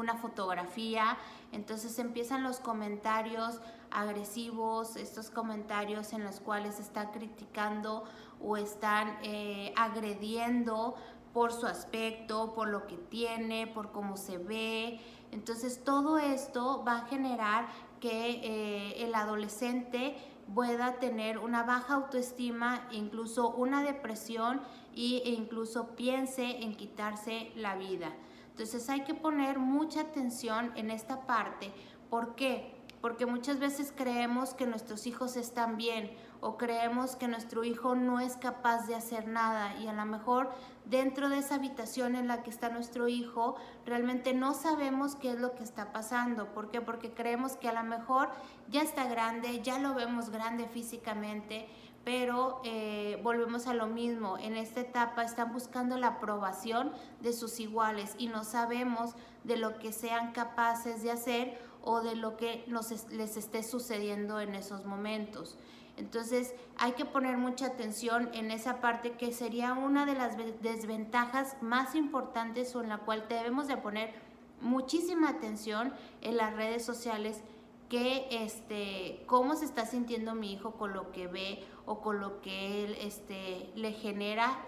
una 0.00 0.16
fotografía, 0.16 1.16
entonces 1.52 1.98
empiezan 1.98 2.42
los 2.42 2.58
comentarios 2.58 3.60
agresivos, 3.90 4.96
estos 4.96 5.30
comentarios 5.30 6.12
en 6.12 6.24
los 6.24 6.40
cuales 6.40 6.80
están 6.80 7.12
criticando 7.12 8.04
o 8.42 8.56
están 8.56 9.18
eh, 9.22 9.72
agrediendo 9.76 10.96
por 11.32 11.52
su 11.52 11.66
aspecto, 11.66 12.54
por 12.54 12.68
lo 12.68 12.86
que 12.86 12.96
tiene, 12.96 13.66
por 13.66 13.92
cómo 13.92 14.16
se 14.16 14.38
ve. 14.38 15.00
Entonces 15.32 15.82
todo 15.82 16.18
esto 16.18 16.84
va 16.86 16.98
a 16.98 17.06
generar 17.06 17.66
que 18.00 18.40
eh, 18.42 19.04
el 19.04 19.14
adolescente 19.14 20.16
pueda 20.54 20.98
tener 20.98 21.38
una 21.38 21.62
baja 21.62 21.94
autoestima, 21.94 22.86
incluso 22.92 23.50
una 23.50 23.82
depresión 23.82 24.60
e 24.94 25.30
incluso 25.30 25.96
piense 25.96 26.62
en 26.62 26.76
quitarse 26.76 27.50
la 27.56 27.76
vida. 27.76 28.12
Entonces 28.54 28.88
hay 28.88 29.00
que 29.00 29.14
poner 29.14 29.58
mucha 29.58 30.02
atención 30.02 30.70
en 30.76 30.92
esta 30.92 31.26
parte. 31.26 31.72
¿Por 32.08 32.36
qué? 32.36 32.72
Porque 33.00 33.26
muchas 33.26 33.58
veces 33.58 33.92
creemos 33.94 34.54
que 34.54 34.64
nuestros 34.64 35.08
hijos 35.08 35.36
están 35.36 35.76
bien 35.76 36.12
o 36.40 36.56
creemos 36.56 37.16
que 37.16 37.26
nuestro 37.26 37.64
hijo 37.64 37.96
no 37.96 38.20
es 38.20 38.36
capaz 38.36 38.86
de 38.86 38.94
hacer 38.94 39.26
nada 39.26 39.74
y 39.80 39.88
a 39.88 39.92
lo 39.92 40.06
mejor 40.06 40.52
dentro 40.84 41.30
de 41.30 41.38
esa 41.38 41.56
habitación 41.56 42.14
en 42.14 42.28
la 42.28 42.44
que 42.44 42.50
está 42.50 42.68
nuestro 42.68 43.08
hijo 43.08 43.56
realmente 43.84 44.34
no 44.34 44.54
sabemos 44.54 45.16
qué 45.16 45.32
es 45.32 45.40
lo 45.40 45.56
que 45.56 45.64
está 45.64 45.92
pasando. 45.92 46.54
¿Por 46.54 46.70
qué? 46.70 46.80
Porque 46.80 47.12
creemos 47.12 47.56
que 47.56 47.68
a 47.68 47.72
lo 47.72 47.82
mejor 47.82 48.30
ya 48.68 48.82
está 48.82 49.08
grande, 49.08 49.62
ya 49.62 49.80
lo 49.80 49.94
vemos 49.94 50.30
grande 50.30 50.68
físicamente, 50.68 51.66
pero 52.04 52.60
eh, 52.64 53.18
volvemos 53.22 53.66
a 53.66 53.74
lo 53.74 53.86
mismo. 53.86 54.38
En 54.38 54.56
esta 54.56 54.80
etapa 54.80 55.24
están 55.24 55.52
buscando 55.52 55.96
la 55.96 56.08
aprobación 56.08 56.92
de 57.20 57.32
sus 57.32 57.60
iguales 57.60 58.14
y 58.18 58.28
no 58.28 58.44
sabemos 58.44 59.14
de 59.42 59.56
lo 59.56 59.78
que 59.78 59.92
sean 59.92 60.32
capaces 60.32 61.02
de 61.02 61.10
hacer 61.10 61.58
o 61.82 62.02
de 62.02 62.14
lo 62.14 62.36
que 62.36 62.64
les 63.10 63.36
esté 63.36 63.62
sucediendo 63.62 64.40
en 64.40 64.54
esos 64.54 64.84
momentos. 64.84 65.56
Entonces 65.96 66.54
hay 66.76 66.92
que 66.92 67.04
poner 67.04 67.38
mucha 67.38 67.66
atención 67.66 68.28
en 68.34 68.50
esa 68.50 68.80
parte 68.80 69.12
que 69.12 69.32
sería 69.32 69.72
una 69.74 70.06
de 70.06 70.14
las 70.14 70.36
desventajas 70.60 71.56
más 71.62 71.94
importantes 71.94 72.74
o 72.74 72.82
en 72.82 72.88
la 72.88 72.98
cual 72.98 73.24
debemos 73.28 73.68
de 73.68 73.76
poner 73.76 74.12
muchísima 74.60 75.28
atención 75.28 75.92
en 76.20 76.36
las 76.36 76.54
redes 76.54 76.84
sociales 76.84 77.42
que 77.88 78.26
este 78.30 79.22
cómo 79.26 79.54
se 79.54 79.66
está 79.66 79.86
sintiendo 79.86 80.34
mi 80.34 80.52
hijo 80.52 80.72
con 80.72 80.94
lo 80.94 81.12
que 81.12 81.28
ve 81.28 81.64
o 81.86 82.00
con 82.00 82.20
lo 82.20 82.40
que 82.40 82.84
él 82.84 82.96
este, 83.00 83.70
le 83.74 83.92
genera 83.92 84.66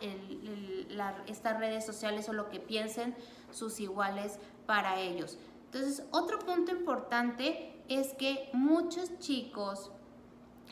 estas 1.27 1.59
redes 1.59 1.85
sociales 1.87 2.29
o 2.29 2.33
lo 2.33 2.51
que 2.51 2.61
piensen 2.61 3.15
sus 3.51 3.81
iguales 3.81 4.39
para 4.67 5.01
ellos. 5.01 5.39
Entonces, 5.67 6.05
otro 6.11 6.39
punto 6.39 6.73
importante 6.73 7.75
es 7.89 8.15
que 8.15 8.49
muchos 8.53 9.19
chicos 9.19 9.91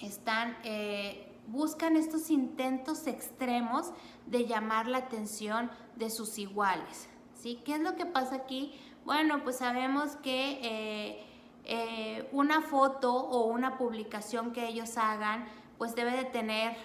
están, 0.02 0.56
eh, 0.64 1.32
buscan 1.46 1.96
estos 1.96 2.30
intentos 2.30 3.06
extremos 3.06 3.92
de 4.26 4.46
llamar 4.46 4.88
la 4.88 4.98
atención 4.98 5.70
de 5.96 6.10
sus 6.10 6.38
iguales. 6.38 7.08
¿sí? 7.34 7.60
¿Qué 7.64 7.74
es 7.74 7.80
lo 7.80 7.96
que 7.96 8.06
pasa 8.06 8.36
aquí? 8.36 8.74
Bueno, 9.04 9.42
pues 9.44 9.58
sabemos 9.58 10.16
que 10.16 10.58
eh, 10.62 11.24
eh, 11.64 12.28
una 12.32 12.62
foto 12.62 13.14
o 13.14 13.44
una 13.44 13.76
publicación 13.76 14.52
que 14.52 14.66
ellos 14.66 14.96
hagan, 14.96 15.46
pues 15.78 15.94
debe 15.94 16.12
de 16.12 16.24
tener 16.24 16.76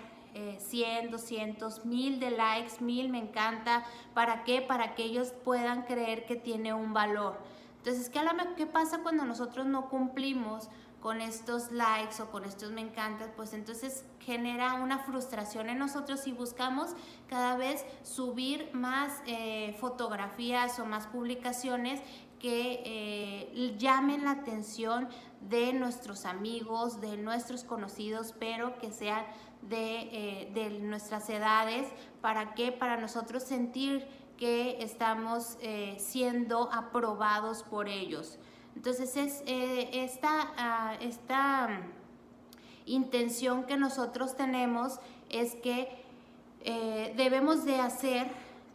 100, 0.59 1.11
200, 1.11 1.85
1000 1.85 2.19
de 2.19 2.31
likes, 2.31 2.81
1000 2.81 3.09
me 3.09 3.17
encanta. 3.17 3.83
¿Para 4.13 4.43
qué? 4.43 4.61
Para 4.61 4.95
que 4.95 5.03
ellos 5.03 5.33
puedan 5.43 5.83
creer 5.83 6.25
que 6.25 6.35
tiene 6.35 6.73
un 6.73 6.93
valor. 6.93 7.39
Entonces, 7.77 8.09
¿qué, 8.09 8.21
¿qué 8.55 8.65
pasa 8.65 8.99
cuando 9.01 9.25
nosotros 9.25 9.65
no 9.65 9.89
cumplimos 9.89 10.69
con 11.01 11.21
estos 11.21 11.71
likes 11.71 12.21
o 12.21 12.29
con 12.29 12.43
estos 12.43 12.71
me 12.71 12.81
encantas, 12.81 13.29
pues 13.35 13.53
entonces 13.53 14.03
genera 14.19 14.73
una 14.73 14.99
frustración 14.99 15.69
en 15.69 15.79
nosotros 15.79 16.27
y 16.27 16.33
buscamos 16.33 16.91
cada 17.27 17.55
vez 17.55 17.85
subir 18.03 18.69
más 18.73 19.21
eh, 19.25 19.75
fotografías 19.79 20.77
o 20.79 20.85
más 20.85 21.07
publicaciones 21.07 22.01
que 22.39 22.81
eh, 22.85 23.75
llamen 23.77 24.25
la 24.25 24.31
atención 24.31 25.09
de 25.41 25.73
nuestros 25.73 26.25
amigos, 26.25 27.01
de 27.01 27.17
nuestros 27.17 27.63
conocidos, 27.63 28.33
pero 28.39 28.77
que 28.77 28.91
sean 28.91 29.25
de, 29.61 30.01
eh, 30.11 30.51
de 30.53 30.69
nuestras 30.79 31.29
edades. 31.29 31.87
¿Para 32.21 32.53
qué? 32.53 32.71
Para 32.71 32.97
nosotros 32.97 33.43
sentir 33.43 34.07
que 34.37 34.81
estamos 34.81 35.57
siendo 35.97 36.71
aprobados 36.71 37.63
por 37.63 37.89
ellos. 37.89 38.39
Entonces 38.79 39.17
es 39.17 39.43
eh, 39.45 39.89
esta, 39.91 40.53
ah, 40.57 40.95
esta 41.01 41.81
intención 42.85 43.65
que 43.65 43.75
nosotros 43.75 44.37
tenemos 44.37 45.01
es 45.29 45.55
que 45.55 46.01
eh, 46.61 47.13
debemos 47.17 47.65
de 47.65 47.81
hacer 47.81 48.27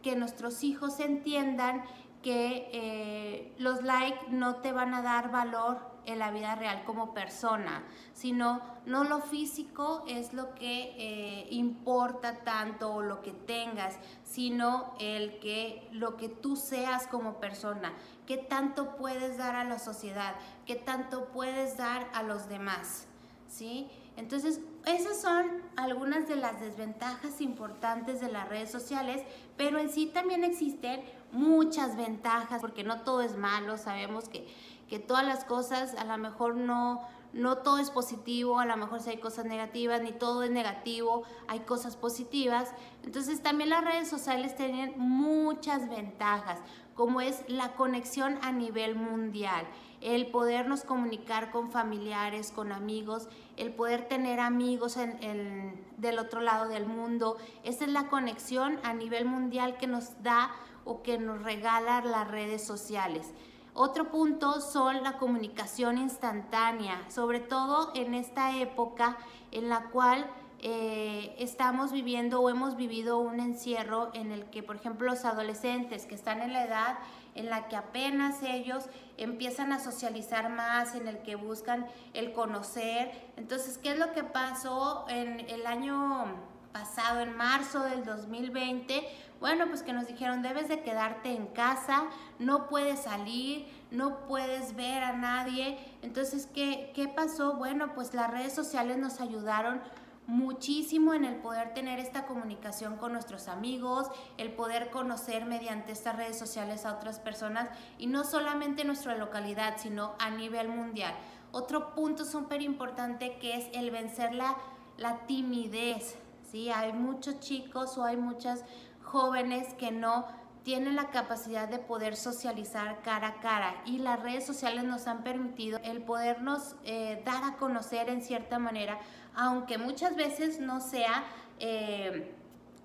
que 0.03 0.15
nuestros 0.15 0.63
hijos 0.63 0.99
entiendan 0.99 1.83
que 2.21 2.69
eh, 2.71 3.55
los 3.57 3.81
likes 3.83 4.27
no 4.29 4.57
te 4.57 4.71
van 4.71 4.93
a 4.93 5.01
dar 5.01 5.31
valor 5.31 5.79
en 6.05 6.19
la 6.19 6.31
vida 6.31 6.55
real 6.55 6.83
como 6.85 7.13
persona, 7.13 7.83
sino 8.13 8.61
no 8.85 9.03
lo 9.03 9.21
físico 9.21 10.03
es 10.07 10.33
lo 10.33 10.53
que 10.55 10.95
eh, 10.97 11.47
importa 11.51 12.43
tanto 12.43 12.93
o 12.93 13.01
lo 13.01 13.21
que 13.21 13.31
tengas, 13.31 13.97
sino 14.23 14.93
el 14.99 15.39
que 15.39 15.87
lo 15.91 16.17
que 16.17 16.29
tú 16.29 16.55
seas 16.55 17.07
como 17.07 17.39
persona, 17.39 17.93
qué 18.25 18.37
tanto 18.37 18.95
puedes 18.95 19.37
dar 19.37 19.55
a 19.55 19.63
la 19.63 19.79
sociedad, 19.79 20.35
qué 20.65 20.75
tanto 20.75 21.25
puedes 21.25 21.77
dar 21.77 22.07
a 22.13 22.23
los 22.23 22.47
demás, 22.47 23.07
¿sí? 23.47 23.89
Entonces, 24.17 24.61
esas 24.85 25.19
son 25.19 25.45
algunas 25.75 26.27
de 26.27 26.37
las 26.37 26.61
desventajas 26.61 27.41
importantes 27.41 28.21
de 28.21 28.31
las 28.31 28.47
redes 28.47 28.71
sociales, 28.71 29.23
pero 29.57 29.77
en 29.77 29.89
sí 29.89 30.05
también 30.05 30.43
existen 30.43 31.03
muchas 31.31 31.97
ventajas, 31.97 32.61
porque 32.61 32.83
no 32.83 33.01
todo 33.01 33.21
es 33.21 33.35
malo, 33.35 33.77
sabemos 33.77 34.29
que, 34.29 34.47
que 34.87 34.99
todas 34.99 35.25
las 35.25 35.45
cosas 35.45 35.95
a 35.95 36.05
lo 36.05 36.17
mejor 36.17 36.55
no, 36.55 37.01
no 37.33 37.57
todo 37.57 37.79
es 37.79 37.91
positivo, 37.91 38.59
a 38.59 38.65
lo 38.65 38.77
mejor 38.77 39.01
si 39.01 39.09
hay 39.09 39.17
cosas 39.17 39.45
negativas, 39.45 40.01
ni 40.01 40.13
todo 40.13 40.43
es 40.43 40.51
negativo, 40.51 41.23
hay 41.47 41.59
cosas 41.61 41.97
positivas. 41.97 42.71
Entonces 43.03 43.43
también 43.43 43.69
las 43.69 43.83
redes 43.83 44.07
sociales 44.07 44.55
tienen 44.55 44.93
muchas 44.97 45.89
ventajas, 45.89 46.59
como 46.95 47.19
es 47.19 47.43
la 47.49 47.73
conexión 47.73 48.39
a 48.41 48.53
nivel 48.53 48.95
mundial, 48.95 49.67
el 49.99 50.27
podernos 50.27 50.83
comunicar 50.83 51.51
con 51.51 51.71
familiares, 51.71 52.51
con 52.51 52.71
amigos, 52.71 53.27
el 53.57 53.73
poder 53.73 54.07
tener 54.07 54.39
amigos 54.39 54.95
en, 54.95 55.83
del 55.97 56.19
otro 56.19 56.39
lado 56.39 56.69
del 56.69 56.85
mundo. 56.85 57.35
Esa 57.63 57.83
es 57.83 57.91
la 57.91 58.07
conexión 58.07 58.79
a 58.83 58.93
nivel 58.93 59.25
mundial 59.25 59.75
que 59.77 59.87
nos 59.87 60.23
da 60.23 60.51
o 60.85 61.01
que 61.01 61.17
nos 61.17 61.43
regala 61.43 62.01
las 62.01 62.29
redes 62.29 62.65
sociales. 62.65 63.33
Otro 63.77 64.09
punto 64.09 64.61
son 64.61 65.03
la 65.03 65.17
comunicación 65.17 65.97
instantánea, 65.97 67.03
sobre 67.09 67.41
todo 67.41 67.91
en 67.93 68.13
esta 68.13 68.57
época 68.57 69.17
en 69.51 69.67
la 69.67 69.89
cual 69.89 70.25
eh, 70.59 71.35
estamos 71.39 71.91
viviendo 71.91 72.39
o 72.39 72.49
hemos 72.49 72.77
vivido 72.77 73.17
un 73.17 73.41
encierro 73.41 74.11
en 74.13 74.31
el 74.31 74.45
que, 74.45 74.63
por 74.63 74.77
ejemplo, 74.77 75.07
los 75.07 75.25
adolescentes 75.25 76.05
que 76.05 76.15
están 76.15 76.41
en 76.41 76.53
la 76.53 76.63
edad 76.63 76.99
en 77.35 77.49
la 77.49 77.67
que 77.67 77.75
apenas 77.75 78.41
ellos 78.43 78.85
empiezan 79.17 79.73
a 79.73 79.79
socializar 79.81 80.49
más, 80.49 80.95
en 80.95 81.09
el 81.09 81.21
que 81.21 81.35
buscan 81.35 81.85
el 82.13 82.31
conocer. 82.31 83.11
Entonces, 83.35 83.77
¿qué 83.77 83.91
es 83.91 83.99
lo 83.99 84.13
que 84.13 84.23
pasó 84.23 85.05
en 85.09 85.41
el 85.49 85.67
año 85.67 86.54
pasado, 86.75 87.21
en 87.21 87.37
marzo 87.37 87.83
del 87.83 88.03
2020? 88.03 89.07
Bueno, 89.39 89.65
pues 89.69 89.81
que 89.81 89.93
nos 89.93 90.07
dijeron, 90.07 90.41
debes 90.41 90.67
de 90.67 90.81
quedarte 90.81 91.33
en 91.33 91.47
casa, 91.47 92.03
no 92.37 92.67
puedes 92.67 93.03
salir, 93.03 93.65
no 93.91 94.25
puedes 94.27 94.75
ver 94.75 95.01
a 95.01 95.13
nadie. 95.13 95.77
Entonces, 96.01 96.49
¿qué, 96.53 96.91
qué 96.93 97.07
pasó? 97.07 97.53
Bueno, 97.53 97.93
pues 97.95 98.13
las 98.13 98.29
redes 98.29 98.53
sociales 98.53 98.97
nos 98.97 99.21
ayudaron 99.21 99.79
muchísimo 100.27 101.13
en 101.13 101.23
el 101.23 101.37
poder 101.37 101.73
tener 101.73 101.97
esta 101.99 102.25
comunicación 102.25 102.97
con 102.97 103.13
nuestros 103.13 103.47
amigos, 103.47 104.09
el 104.37 104.51
poder 104.51 104.89
conocer 104.89 105.45
mediante 105.45 105.93
estas 105.93 106.17
redes 106.17 106.37
sociales 106.37 106.85
a 106.85 106.93
otras 106.93 107.19
personas 107.19 107.69
y 107.97 108.07
no 108.07 108.25
solamente 108.25 108.81
en 108.81 108.87
nuestra 108.87 109.15
localidad, 109.15 109.75
sino 109.77 110.15
a 110.19 110.29
nivel 110.29 110.67
mundial. 110.67 111.15
Otro 111.53 111.95
punto 111.95 112.25
súper 112.25 112.61
importante 112.61 113.37
que 113.37 113.55
es 113.55 113.69
el 113.71 113.91
vencer 113.91 114.35
la, 114.35 114.57
la 114.97 115.25
timidez. 115.25 116.17
Hay 116.55 116.93
muchos 116.93 117.39
chicos 117.41 117.97
o 117.97 118.03
hay 118.03 118.15
muchas 118.17 118.63
jóvenes 119.03 119.73
que 119.73 119.91
no 119.91 120.25
tienen 120.63 120.95
la 120.95 121.09
capacidad 121.11 121.67
de 121.67 121.77
poder 121.77 122.15
socializar 122.15 123.01
cara 123.01 123.27
a 123.27 123.39
cara 123.39 123.75
y 123.85 123.99
las 123.99 124.19
redes 124.21 124.45
sociales 124.45 124.83
nos 124.83 125.05
han 125.05 125.23
permitido 125.23 125.79
el 125.83 126.01
podernos 126.01 126.75
eh, 126.85 127.21
dar 127.25 127.43
a 127.43 127.57
conocer 127.57 128.09
en 128.09 128.21
cierta 128.21 128.57
manera, 128.57 128.99
aunque 129.35 129.77
muchas 129.77 130.15
veces 130.15 130.59
no 130.59 130.79
sea 130.79 131.23
eh, 131.59 132.33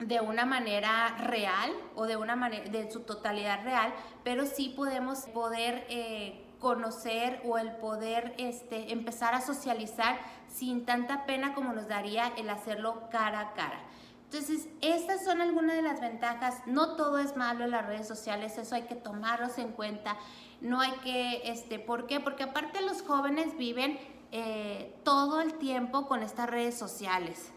de 0.01 0.21
una 0.21 0.45
manera 0.45 1.17
real 1.19 1.71
o 1.95 2.05
de 2.07 2.17
una 2.17 2.37
manera 2.37 2.69
de 2.71 2.91
su 2.91 3.01
totalidad 3.01 3.63
real, 3.63 3.95
pero 4.25 4.47
sí 4.47 4.75
podemos 4.77 5.21
poder 5.29 5.87
eh, 5.89 6.45
conocer 6.59 7.41
o 7.45 7.57
el 7.57 7.73
poder 7.77 8.35
este, 8.37 8.93
empezar 8.93 9.35
a 9.35 9.41
socializar 9.41 10.19
sin 10.51 10.85
tanta 10.85 11.25
pena 11.27 11.55
como 11.55 11.73
nos 11.73 11.89
daría 11.89 12.29
el 12.37 12.51
hacerlo 12.51 13.09
cara 13.11 13.41
a 13.41 13.53
cara. 13.55 13.81
Entonces, 14.25 14.69
estas 14.81 15.25
son 15.25 15.41
algunas 15.41 15.75
de 15.75 15.83
las 15.83 16.01
ventajas. 16.01 16.63
No 16.67 16.95
todo 16.95 17.19
es 17.19 17.37
malo 17.37 17.65
en 17.65 17.73
las 17.73 17.87
redes 17.87 18.07
sociales, 18.07 18.59
eso 18.59 18.75
hay 18.75 18.83
que 18.83 18.95
tomarlos 18.95 19.59
en 19.59 19.73
cuenta. 19.73 20.17
No 20.61 20.81
hay 20.81 20.93
que, 21.03 21.51
este, 21.51 21.79
¿por 21.79 22.07
qué? 22.07 22.21
Porque 22.21 22.45
aparte 22.45 22.81
los 22.81 23.03
jóvenes 23.03 23.57
viven 23.57 23.99
eh, 24.31 24.95
todo 25.03 25.41
el 25.41 25.55
tiempo 25.55 26.07
con 26.07 26.23
estas 26.23 26.49
redes 26.49 26.79
sociales. 26.79 27.51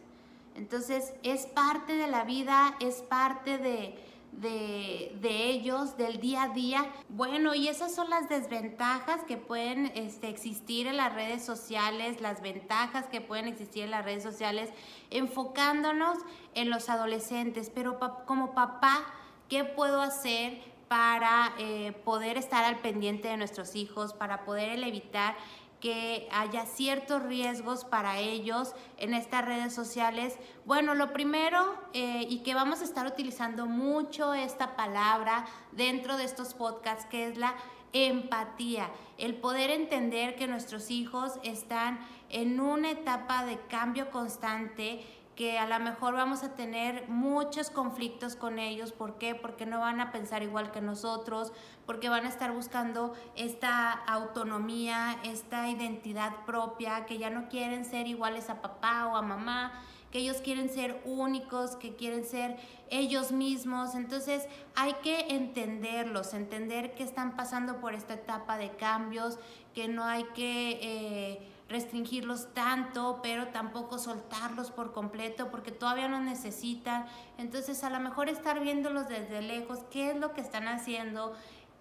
Entonces, 0.55 1.13
es 1.21 1.45
parte 1.45 1.95
de 1.95 2.07
la 2.07 2.23
vida, 2.23 2.75
es 2.79 3.03
parte 3.03 3.59
de, 3.59 3.95
de, 4.41 5.11
ellos, 5.23 5.97
del 5.97 6.19
día 6.19 6.43
a 6.43 6.49
día. 6.49 6.85
Bueno, 7.09 7.55
y 7.55 7.67
esas 7.67 7.93
son 7.93 8.09
las 8.09 8.29
desventajas 8.29 9.23
que 9.23 9.37
pueden 9.37 9.87
este, 9.95 10.29
existir 10.29 10.87
en 10.87 10.97
las 10.97 11.13
redes 11.13 11.43
sociales, 11.43 12.21
las 12.21 12.41
ventajas 12.41 13.07
que 13.07 13.21
pueden 13.21 13.47
existir 13.47 13.83
en 13.83 13.91
las 13.91 14.05
redes 14.05 14.23
sociales, 14.23 14.69
enfocándonos 15.09 16.17
en 16.53 16.69
los 16.69 16.89
adolescentes. 16.89 17.71
Pero 17.73 17.99
como 18.25 18.53
papá, 18.53 19.05
¿qué 19.49 19.63
puedo 19.63 20.01
hacer 20.01 20.73
para 20.93 21.53
eh, 21.57 21.91
poder 22.03 22.37
estar 22.37 22.63
al 22.65 22.77
pendiente 22.77 23.27
de 23.27 23.37
nuestros 23.37 23.75
hijos, 23.75 24.13
para 24.13 24.45
poder 24.45 24.77
evitar 24.83 25.35
que 25.83 26.29
haya 26.31 26.65
ciertos 26.65 27.23
riesgos 27.23 27.83
para 27.83 28.17
ellos 28.17 28.73
en 28.97 29.13
estas 29.13 29.43
redes 29.43 29.75
sociales? 29.75 30.39
Bueno, 30.63 30.95
lo 30.95 31.11
primero 31.11 31.75
eh, 31.91 32.25
y 32.29 32.39
que 32.39 32.55
vamos 32.55 32.79
a 32.79 32.85
estar 32.85 33.05
utilizando 33.05 33.65
mucho 33.65 34.33
esta 34.33 34.77
palabra 34.77 35.45
dentro 35.73 36.15
de 36.15 36.23
estos 36.23 36.53
podcasts, 36.53 37.05
que 37.07 37.27
es 37.27 37.37
la 37.37 37.53
empatía, 37.91 38.89
el 39.17 39.35
poder 39.35 39.71
entender 39.71 40.37
que 40.37 40.47
nuestros 40.47 40.89
hijos 40.89 41.33
están 41.43 41.99
en 42.29 42.61
una 42.61 42.91
etapa 42.91 43.45
de 43.45 43.59
cambio 43.67 44.09
constante 44.09 45.03
que 45.35 45.57
a 45.57 45.67
lo 45.67 45.79
mejor 45.83 46.13
vamos 46.13 46.43
a 46.43 46.55
tener 46.55 47.07
muchos 47.09 47.69
conflictos 47.69 48.35
con 48.35 48.59
ellos. 48.59 48.91
¿Por 48.91 49.17
qué? 49.17 49.33
Porque 49.33 49.65
no 49.65 49.79
van 49.79 49.99
a 49.99 50.11
pensar 50.11 50.43
igual 50.43 50.71
que 50.71 50.81
nosotros, 50.81 51.51
porque 51.85 52.09
van 52.09 52.25
a 52.25 52.29
estar 52.29 52.51
buscando 52.51 53.13
esta 53.35 53.91
autonomía, 53.91 55.17
esta 55.23 55.69
identidad 55.69 56.45
propia, 56.45 57.05
que 57.05 57.17
ya 57.17 57.29
no 57.29 57.49
quieren 57.49 57.85
ser 57.85 58.07
iguales 58.07 58.49
a 58.49 58.61
papá 58.61 59.07
o 59.07 59.15
a 59.15 59.21
mamá, 59.21 59.73
que 60.11 60.19
ellos 60.19 60.37
quieren 60.37 60.69
ser 60.69 61.01
únicos, 61.05 61.75
que 61.75 61.95
quieren 61.95 62.23
ser 62.25 62.57
ellos 62.91 63.31
mismos. 63.31 63.95
Entonces 63.95 64.47
hay 64.75 64.93
que 65.01 65.35
entenderlos, 65.35 66.35
entender 66.35 66.93
que 66.93 67.01
están 67.01 67.35
pasando 67.35 67.79
por 67.79 67.95
esta 67.95 68.13
etapa 68.13 68.57
de 68.57 68.69
cambios, 68.75 69.39
que 69.73 69.87
no 69.87 70.03
hay 70.03 70.25
que... 70.35 70.79
Eh, 70.81 71.49
restringirlos 71.69 72.53
tanto, 72.53 73.19
pero 73.23 73.47
tampoco 73.47 73.97
soltarlos 73.97 74.71
por 74.71 74.93
completo 74.93 75.49
porque 75.49 75.71
todavía 75.71 76.07
no 76.07 76.19
necesitan. 76.19 77.05
Entonces 77.37 77.83
a 77.83 77.89
lo 77.89 77.99
mejor 77.99 78.29
estar 78.29 78.59
viéndolos 78.59 79.07
desde 79.07 79.41
lejos, 79.41 79.79
qué 79.89 80.11
es 80.11 80.17
lo 80.17 80.33
que 80.33 80.41
están 80.41 80.67
haciendo, 80.67 81.33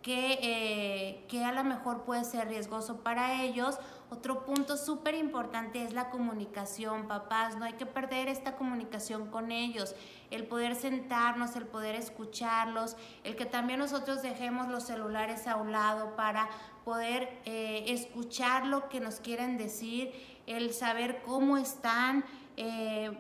qué, 0.03 0.39
eh, 0.43 1.25
qué 1.29 1.45
a 1.45 1.53
lo 1.53 1.65
mejor 1.65 2.03
puede 2.03 2.25
ser 2.25 2.49
riesgoso 2.49 2.99
para 2.99 3.43
ellos. 3.43 3.79
Otro 4.11 4.45
punto 4.45 4.77
súper 4.77 5.15
importante 5.15 5.83
es 5.83 5.95
la 5.95 6.11
comunicación, 6.11 7.09
papás. 7.09 7.57
No 7.57 7.65
hay 7.65 7.75
que 7.75 7.87
perder 7.87 8.29
esta 8.29 8.57
comunicación 8.57 9.31
con 9.31 9.51
ellos. 9.51 9.95
El 10.31 10.47
poder 10.47 10.75
sentarnos, 10.75 11.57
el 11.57 11.67
poder 11.67 11.95
escucharlos, 11.95 12.97
el 13.25 13.37
que 13.37 13.47
también 13.47 13.79
nosotros 13.79 14.21
dejemos 14.21 14.69
los 14.69 14.83
celulares 14.83 15.47
a 15.47 15.57
un 15.57 15.73
lado 15.73 16.15
para 16.15 16.51
poder 16.85 17.41
eh, 17.45 17.85
escuchar 17.89 18.67
lo 18.67 18.89
que 18.89 19.01
nos 19.01 19.21
quieren 19.21 19.57
decir, 19.57 20.13
el 20.47 20.73
saber 20.73 21.23
cómo 21.23 21.57
están, 21.57 22.25
eh, 22.57 23.11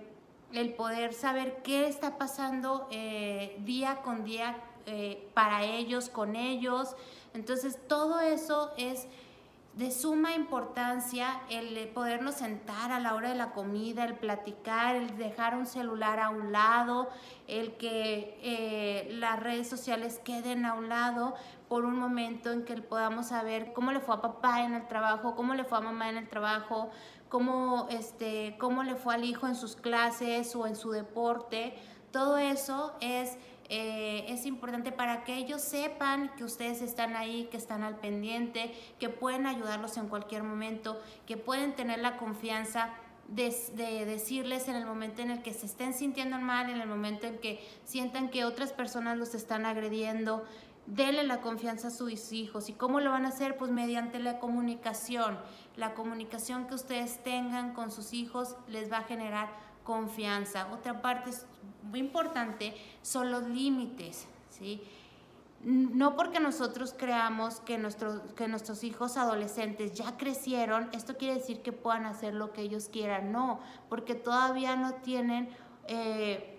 el 0.52 0.74
poder 0.74 1.14
saber 1.14 1.62
qué 1.62 1.86
está 1.86 2.18
pasando 2.18 2.88
eh, 2.90 3.56
día 3.64 4.02
con 4.02 4.24
día 4.24 4.62
para 5.32 5.62
ellos, 5.62 6.08
con 6.08 6.34
ellos. 6.34 6.96
Entonces 7.34 7.78
todo 7.86 8.18
eso 8.18 8.72
es 8.76 9.06
de 9.74 9.90
suma 9.90 10.34
importancia 10.34 11.40
el 11.48 11.88
podernos 11.88 12.34
sentar 12.34 12.92
a 12.92 13.00
la 13.00 13.14
hora 13.14 13.30
de 13.30 13.34
la 13.34 13.52
comida, 13.52 14.04
el 14.04 14.14
platicar, 14.14 14.96
el 14.96 15.16
dejar 15.16 15.56
un 15.56 15.66
celular 15.66 16.20
a 16.20 16.28
un 16.28 16.52
lado, 16.52 17.08
el 17.48 17.76
que 17.78 18.38
eh, 18.42 19.08
las 19.14 19.40
redes 19.40 19.68
sociales 19.68 20.20
queden 20.22 20.66
a 20.66 20.74
un 20.74 20.90
lado 20.90 21.34
por 21.68 21.86
un 21.86 21.98
momento 21.98 22.52
en 22.52 22.66
que 22.66 22.76
podamos 22.82 23.28
saber 23.28 23.72
cómo 23.72 23.92
le 23.92 24.00
fue 24.00 24.14
a 24.14 24.20
papá 24.20 24.62
en 24.62 24.74
el 24.74 24.86
trabajo, 24.88 25.34
cómo 25.34 25.54
le 25.54 25.64
fue 25.64 25.78
a 25.78 25.80
mamá 25.80 26.10
en 26.10 26.18
el 26.18 26.28
trabajo, 26.28 26.90
cómo, 27.30 27.86
este, 27.88 28.56
cómo 28.58 28.82
le 28.82 28.94
fue 28.94 29.14
al 29.14 29.24
hijo 29.24 29.46
en 29.46 29.54
sus 29.54 29.76
clases 29.76 30.54
o 30.54 30.66
en 30.66 30.76
su 30.76 30.90
deporte. 30.90 31.74
Todo 32.10 32.36
eso 32.36 32.92
es 33.00 33.38
eh, 33.74 34.26
es 34.28 34.44
importante 34.44 34.92
para 34.92 35.24
que 35.24 35.34
ellos 35.34 35.62
sepan 35.62 36.30
que 36.36 36.44
ustedes 36.44 36.82
están 36.82 37.16
ahí, 37.16 37.48
que 37.50 37.56
están 37.56 37.82
al 37.82 37.96
pendiente, 37.96 38.70
que 39.00 39.08
pueden 39.08 39.46
ayudarlos 39.46 39.96
en 39.96 40.08
cualquier 40.08 40.42
momento, 40.42 41.00
que 41.26 41.38
pueden 41.38 41.74
tener 41.74 42.00
la 42.00 42.18
confianza 42.18 42.90
de, 43.28 44.04
decirles 44.04 44.68
en 44.68 44.76
el 44.76 44.84
momento 44.84 45.22
en 45.22 45.30
el 45.30 45.40
que 45.40 45.54
se 45.54 45.64
estén 45.64 45.94
sintiendo 45.94 46.38
mal, 46.38 46.68
en 46.68 46.82
el 46.82 46.86
momento 46.86 47.26
en 47.26 47.38
que 47.38 47.66
sientan 47.86 48.28
que 48.28 48.44
otras 48.44 48.74
personas 48.74 49.16
los 49.16 49.34
están 49.34 49.64
agrediendo. 49.64 50.44
Denle 50.84 51.22
la 51.22 51.40
confianza 51.40 51.88
a 51.88 51.92
sus 51.92 52.30
hijos. 52.32 52.68
¿Y 52.68 52.74
cómo 52.74 53.00
lo 53.00 53.10
van 53.10 53.24
a 53.24 53.28
hacer? 53.28 53.56
Pues 53.56 53.70
mediante 53.70 54.18
la 54.18 54.38
comunicación. 54.38 55.38
La 55.76 55.94
comunicación 55.94 56.66
que 56.66 56.74
ustedes 56.74 57.22
tengan 57.24 57.72
con 57.72 57.90
sus 57.90 58.12
hijos 58.12 58.54
les 58.68 58.92
va 58.92 58.98
a 58.98 59.04
generar 59.04 59.48
confianza. 59.84 60.68
Otra 60.72 61.02
parte 61.02 61.30
muy 61.82 62.00
importante 62.00 62.74
son 63.02 63.30
los 63.30 63.44
límites, 63.44 64.26
¿sí? 64.50 64.82
No 65.64 66.16
porque 66.16 66.40
nosotros 66.40 66.94
creamos 66.96 67.60
que 67.60 67.80
que 68.36 68.48
nuestros 68.48 68.82
hijos 68.82 69.16
adolescentes 69.16 69.94
ya 69.94 70.16
crecieron, 70.16 70.88
esto 70.92 71.16
quiere 71.16 71.34
decir 71.36 71.62
que 71.62 71.70
puedan 71.72 72.04
hacer 72.06 72.34
lo 72.34 72.52
que 72.52 72.62
ellos 72.62 72.88
quieran, 72.92 73.30
no, 73.30 73.60
porque 73.88 74.14
todavía 74.14 74.76
no 74.76 74.94
tienen... 74.94 75.48
Eh, 75.88 76.51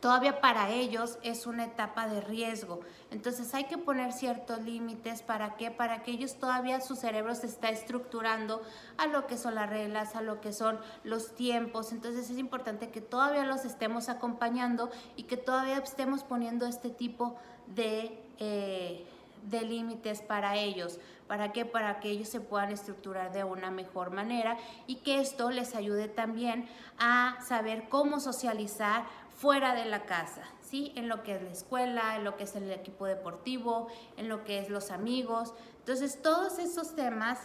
todavía 0.00 0.40
para 0.40 0.70
ellos 0.70 1.18
es 1.22 1.46
una 1.46 1.64
etapa 1.64 2.08
de 2.08 2.20
riesgo. 2.20 2.80
Entonces 3.10 3.52
hay 3.54 3.64
que 3.64 3.78
poner 3.78 4.12
ciertos 4.12 4.62
límites 4.62 5.22
para 5.22 5.56
que 5.56 5.70
para 5.70 6.02
que 6.02 6.12
ellos 6.12 6.36
todavía 6.38 6.80
su 6.80 6.94
cerebro 6.94 7.34
se 7.34 7.46
está 7.46 7.68
estructurando 7.70 8.62
a 8.96 9.06
lo 9.06 9.26
que 9.26 9.36
son 9.36 9.54
las 9.54 9.68
reglas, 9.68 10.14
a 10.14 10.22
lo 10.22 10.40
que 10.40 10.52
son 10.52 10.78
los 11.04 11.34
tiempos. 11.34 11.92
Entonces 11.92 12.30
es 12.30 12.38
importante 12.38 12.90
que 12.90 13.00
todavía 13.00 13.44
los 13.44 13.64
estemos 13.64 14.08
acompañando 14.08 14.90
y 15.16 15.24
que 15.24 15.36
todavía 15.36 15.78
estemos 15.78 16.22
poniendo 16.22 16.66
este 16.66 16.90
tipo 16.90 17.36
de 17.66 18.22
eh, 18.38 19.04
de 19.42 19.62
límites 19.62 20.20
para 20.22 20.56
ellos. 20.56 20.98
¿Para 21.26 21.52
qué? 21.52 21.64
Para 21.64 22.00
que 22.00 22.10
ellos 22.10 22.28
se 22.28 22.40
puedan 22.40 22.70
estructurar 22.70 23.32
de 23.32 23.44
una 23.44 23.70
mejor 23.70 24.10
manera 24.10 24.56
y 24.86 24.96
que 24.96 25.20
esto 25.20 25.50
les 25.50 25.74
ayude 25.74 26.08
también 26.08 26.68
a 26.98 27.38
saber 27.46 27.88
cómo 27.88 28.20
socializar 28.20 29.04
fuera 29.38 29.74
de 29.74 29.84
la 29.84 30.04
casa, 30.04 30.42
¿sí? 30.60 30.92
En 30.96 31.08
lo 31.08 31.22
que 31.22 31.36
es 31.36 31.42
la 31.42 31.50
escuela, 31.50 32.16
en 32.16 32.24
lo 32.24 32.36
que 32.36 32.42
es 32.42 32.56
el 32.56 32.70
equipo 32.72 33.06
deportivo, 33.06 33.86
en 34.16 34.28
lo 34.28 34.44
que 34.44 34.58
es 34.58 34.68
los 34.68 34.90
amigos. 34.90 35.54
Entonces, 35.78 36.20
todos 36.20 36.58
esos 36.58 36.96
temas 36.96 37.38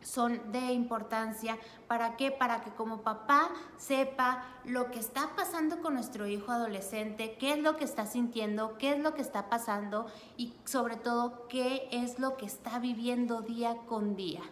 son 0.00 0.52
de 0.52 0.72
importancia. 0.72 1.58
¿Para 1.88 2.16
qué? 2.16 2.30
Para 2.30 2.60
que 2.60 2.70
como 2.70 3.02
papá 3.02 3.50
sepa 3.76 4.44
lo 4.64 4.92
que 4.92 5.00
está 5.00 5.30
pasando 5.34 5.82
con 5.82 5.94
nuestro 5.94 6.28
hijo 6.28 6.52
adolescente, 6.52 7.36
qué 7.36 7.54
es 7.54 7.58
lo 7.58 7.76
que 7.76 7.84
está 7.84 8.06
sintiendo, 8.06 8.78
qué 8.78 8.92
es 8.92 9.00
lo 9.00 9.14
que 9.14 9.22
está 9.22 9.50
pasando 9.50 10.06
y 10.36 10.54
sobre 10.64 10.94
todo 10.94 11.48
qué 11.48 11.88
es 11.90 12.20
lo 12.20 12.36
que 12.36 12.46
está 12.46 12.78
viviendo 12.78 13.42
día 13.42 13.76
con 13.88 14.14
día. 14.14 14.42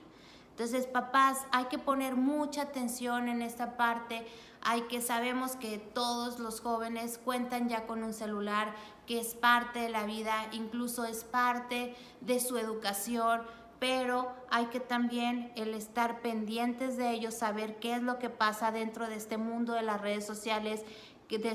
Entonces, 0.57 0.87
papás, 0.87 1.39
hay 1.53 1.67
que 1.67 1.79
poner 1.79 2.17
mucha 2.17 2.63
atención 2.63 3.29
en 3.29 3.43
esta 3.43 3.77
parte 3.77 4.27
hay 4.69 4.83
que 4.83 5.01
sabemos 5.01 5.55
que 5.55 5.79
todos 5.79 6.41
los 6.41 6.61
jóvenes 6.61 7.21
cuentan 7.25 7.69
ya 7.69 7.87
con 7.87 8.03
un 8.03 8.13
celular, 8.13 8.75
que 9.07 9.21
es 9.21 9.37
parte 9.37 9.79
de 9.79 9.89
la 9.91 10.07
vida, 10.07 10.49
incluso 10.51 11.05
es 11.05 11.23
parte 11.23 11.95
de 12.21 12.41
su 12.41 12.59
educación, 12.59 13.43
pero 13.79 14.33
hay 14.51 14.67
que 14.67 14.81
también 14.81 15.53
el 15.55 15.73
estar 15.73 16.21
pendientes 16.21 16.97
de 16.97 17.11
ellos, 17.11 17.35
saber 17.35 17.79
qué 17.79 17.95
es 17.95 18.03
lo 18.03 18.19
que 18.19 18.29
pasa 18.29 18.73
dentro 18.73 19.07
de 19.07 19.15
este 19.15 19.37
mundo 19.37 19.73
de 19.73 19.83
las 19.83 20.01
redes 20.01 20.27
sociales, 20.27 20.85
de 21.29 21.51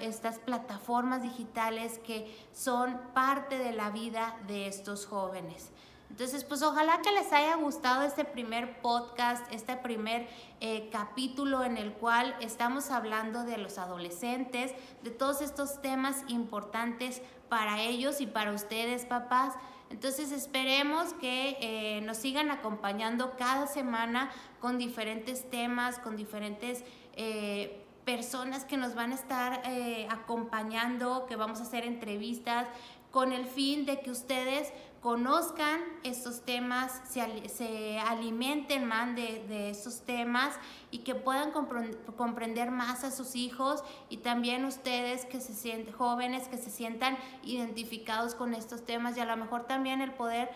estas 0.00 0.40
plataformas 0.40 1.22
digitales 1.22 2.00
que 2.00 2.36
son 2.52 3.00
parte 3.14 3.58
de 3.58 3.72
la 3.72 3.90
vida 3.90 4.36
de 4.48 4.66
estos 4.66 5.06
jóvenes. 5.06 5.70
Entonces, 6.10 6.44
pues 6.44 6.62
ojalá 6.62 7.02
que 7.02 7.12
les 7.12 7.32
haya 7.32 7.56
gustado 7.56 8.02
este 8.02 8.24
primer 8.24 8.80
podcast, 8.80 9.44
este 9.52 9.76
primer 9.76 10.26
eh, 10.60 10.88
capítulo 10.90 11.64
en 11.64 11.76
el 11.76 11.92
cual 11.92 12.34
estamos 12.40 12.90
hablando 12.90 13.44
de 13.44 13.58
los 13.58 13.76
adolescentes, 13.78 14.72
de 15.02 15.10
todos 15.10 15.42
estos 15.42 15.82
temas 15.82 16.22
importantes 16.28 17.22
para 17.48 17.82
ellos 17.82 18.20
y 18.20 18.26
para 18.26 18.52
ustedes, 18.52 19.04
papás. 19.04 19.54
Entonces 19.90 20.32
esperemos 20.32 21.12
que 21.14 21.58
eh, 21.60 22.00
nos 22.02 22.16
sigan 22.16 22.50
acompañando 22.50 23.36
cada 23.36 23.66
semana 23.66 24.30
con 24.60 24.78
diferentes 24.78 25.48
temas, 25.50 25.98
con 25.98 26.16
diferentes... 26.16 26.84
Eh, 27.14 27.82
personas 28.06 28.64
que 28.64 28.76
nos 28.76 28.94
van 28.94 29.10
a 29.10 29.16
estar 29.16 29.62
acompañando, 30.10 31.26
que 31.26 31.34
vamos 31.34 31.58
a 31.58 31.64
hacer 31.64 31.84
entrevistas 31.84 32.68
con 33.16 33.32
el 33.32 33.46
fin 33.46 33.86
de 33.86 34.00
que 34.00 34.10
ustedes 34.10 34.72
conozcan 35.06 35.82
estos 36.02 36.40
temas, 36.40 37.00
se, 37.04 38.00
alimenten 38.00 38.88
más 38.88 39.14
de, 39.14 39.44
de, 39.46 39.70
estos 39.70 40.00
temas 40.00 40.58
y 40.90 41.04
que 41.04 41.14
puedan 41.14 41.52
comprender 41.52 42.72
más 42.72 43.04
a 43.04 43.12
sus 43.12 43.36
hijos 43.36 43.84
y 44.08 44.16
también 44.16 44.64
ustedes 44.64 45.24
que 45.24 45.40
se 45.40 45.54
sienten 45.54 45.94
jóvenes, 45.94 46.48
que 46.48 46.58
se 46.58 46.70
sientan 46.70 47.16
identificados 47.44 48.34
con 48.34 48.52
estos 48.52 48.84
temas 48.84 49.16
y 49.16 49.20
a 49.20 49.26
lo 49.26 49.36
mejor 49.36 49.62
también 49.68 50.00
el 50.00 50.12
poder 50.12 50.50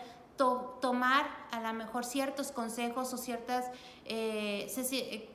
tomar 0.91 1.25
a 1.51 1.61
lo 1.61 1.73
mejor 1.73 2.03
ciertos 2.03 2.51
consejos 2.51 3.13
o 3.13 3.17
ciertas 3.17 3.65
eh, 4.05 4.69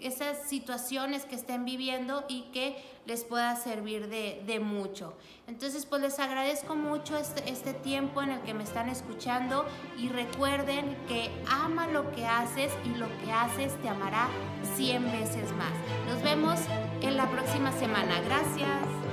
esas 0.00 0.48
situaciones 0.48 1.24
que 1.24 1.34
estén 1.34 1.64
viviendo 1.64 2.24
y 2.28 2.42
que 2.52 2.76
les 3.06 3.24
pueda 3.24 3.56
servir 3.56 4.08
de, 4.08 4.60
mucho. 4.60 5.14
Entonces, 5.46 5.86
pues 5.86 6.02
les 6.02 6.18
agradezco 6.18 6.74
mucho 6.74 7.16
este, 7.16 7.48
este, 7.48 7.72
tiempo 7.72 8.20
en 8.20 8.32
el 8.32 8.40
que 8.42 8.52
me 8.52 8.64
están 8.64 8.90
escuchando 8.90 9.64
y 9.96 10.08
recuerden 10.08 10.94
que 11.08 11.30
ama 11.48 11.86
lo 11.86 12.12
que 12.12 12.26
haces 12.26 12.70
y 12.84 12.90
lo 12.90 13.06
que 13.24 13.32
haces 13.32 13.80
te 13.80 13.88
amará 13.88 14.28
100 14.74 15.04
veces 15.10 15.52
más. 15.52 15.72
Nos 16.06 16.22
vemos 16.22 16.60
en 17.00 17.16
la 17.16 17.30
próxima 17.30 17.72
semana. 17.72 18.20
Gracias. 18.26 19.05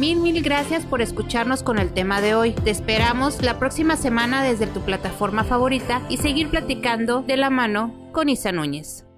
Mil, 0.00 0.18
mil 0.18 0.42
gracias 0.42 0.86
por 0.86 1.02
escucharnos 1.02 1.62
con 1.62 1.78
el 1.78 1.92
tema 1.92 2.22
de 2.22 2.34
hoy. 2.34 2.52
Te 2.52 2.70
esperamos 2.70 3.42
la 3.42 3.58
próxima 3.58 3.96
semana 3.96 4.42
desde 4.42 4.66
tu 4.66 4.80
plataforma 4.80 5.44
favorita 5.44 6.00
y 6.08 6.16
seguir 6.16 6.48
platicando 6.48 7.20
de 7.20 7.36
la 7.36 7.50
mano 7.50 8.08
con 8.10 8.30
Isa 8.30 8.50
Núñez. 8.50 9.09